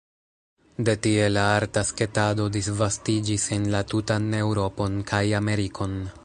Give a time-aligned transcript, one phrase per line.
[0.87, 5.99] De tie la arta sketado disvastiĝis en la tutan Eŭropon kaj Amerikon.